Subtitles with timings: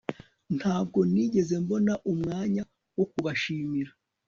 [0.57, 2.63] ntabwo nigeze mbona umwanya
[2.97, 3.91] wo kubashimira